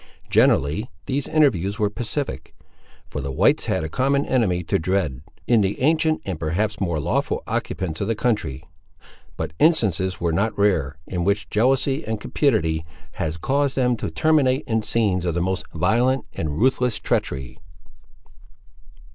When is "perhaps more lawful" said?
6.39-7.43